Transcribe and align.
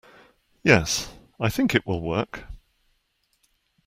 Yes, 0.63 1.13
I 1.39 1.49
think 1.49 1.75
it 1.75 1.85
will 1.85 2.01
work. 2.01 2.45